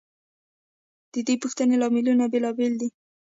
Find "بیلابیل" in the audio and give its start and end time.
2.33-2.73